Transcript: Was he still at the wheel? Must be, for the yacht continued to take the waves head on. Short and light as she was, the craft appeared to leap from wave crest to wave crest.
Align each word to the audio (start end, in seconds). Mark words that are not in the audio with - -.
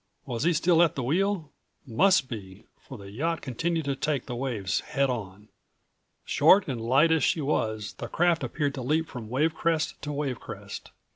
Was 0.25 0.45
he 0.45 0.53
still 0.53 0.81
at 0.81 0.95
the 0.95 1.03
wheel? 1.03 1.51
Must 1.85 2.27
be, 2.27 2.63
for 2.79 2.97
the 2.97 3.11
yacht 3.11 3.41
continued 3.43 3.85
to 3.85 3.95
take 3.95 4.25
the 4.25 4.35
waves 4.35 4.79
head 4.79 5.11
on. 5.11 5.49
Short 6.25 6.67
and 6.67 6.81
light 6.81 7.11
as 7.11 7.23
she 7.23 7.39
was, 7.39 7.93
the 7.99 8.07
craft 8.07 8.43
appeared 8.43 8.73
to 8.73 8.81
leap 8.81 9.07
from 9.07 9.29
wave 9.29 9.53
crest 9.53 10.01
to 10.01 10.11
wave 10.11 10.39
crest. 10.39 10.89